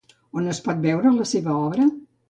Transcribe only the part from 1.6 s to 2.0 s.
obra?